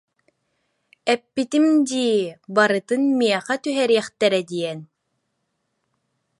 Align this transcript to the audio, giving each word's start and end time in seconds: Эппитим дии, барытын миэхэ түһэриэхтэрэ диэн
Эппитим 1.13 1.65
дии, 1.89 2.23
барытын 2.55 3.01
миэхэ 3.17 3.55
түһэриэхтэрэ 3.63 4.41
диэн 4.49 4.79